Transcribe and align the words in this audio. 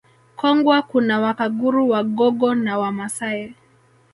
Kongwa 0.35 0.81
kuna 0.81 1.19
Wakaguru 1.19 1.89
Wagogo 1.89 2.55
na 2.55 2.77
Wamasai 2.79 3.55